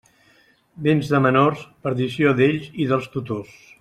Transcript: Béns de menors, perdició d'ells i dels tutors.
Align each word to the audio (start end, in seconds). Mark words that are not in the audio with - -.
Béns 0.87 1.11
de 1.11 1.19
menors, 1.25 1.61
perdició 1.89 2.33
d'ells 2.41 2.67
i 2.85 2.89
dels 2.93 3.07
tutors. 3.17 3.55